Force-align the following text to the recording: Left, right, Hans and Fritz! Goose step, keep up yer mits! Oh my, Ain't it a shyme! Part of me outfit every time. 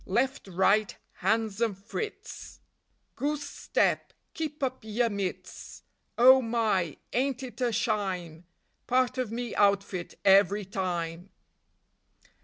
Left, 0.07 0.47
right, 0.47 0.97
Hans 1.17 1.61
and 1.61 1.77
Fritz! 1.77 2.59
Goose 3.15 3.47
step, 3.47 4.13
keep 4.33 4.63
up 4.63 4.79
yer 4.81 5.09
mits! 5.09 5.83
Oh 6.17 6.41
my, 6.41 6.97
Ain't 7.13 7.43
it 7.43 7.61
a 7.61 7.71
shyme! 7.71 8.45
Part 8.87 9.19
of 9.19 9.31
me 9.31 9.53
outfit 9.53 10.17
every 10.25 10.65
time. 10.65 11.29